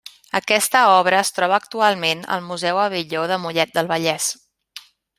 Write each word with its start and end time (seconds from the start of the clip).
Aquesta 0.37 0.79
obra 0.93 1.19
es 1.25 1.29
troba 1.35 1.59
actualment 1.59 2.25
al 2.37 2.43
Museu 2.49 2.83
Abelló 2.87 3.29
de 3.33 3.41
Mollet 3.47 3.79
del 3.81 3.93
Vallès. 3.95 4.35